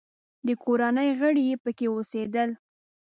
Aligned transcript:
د 0.47 0.49
کورنۍ 0.63 1.09
غړي 1.19 1.43
یې 1.49 1.55
پکې 1.63 1.87
اوسېدل. 1.91 2.49